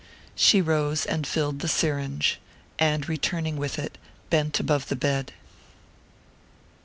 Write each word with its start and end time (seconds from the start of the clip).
She 0.33 0.61
rose 0.61 1.05
and 1.05 1.27
filled 1.27 1.59
the 1.59 1.67
syringe 1.67 2.39
and 2.79 3.07
returning 3.07 3.55
with 3.57 3.77
it, 3.77 3.99
bent 4.31 4.59
above 4.59 4.87
the 4.89 4.95
bed.... 4.95 5.31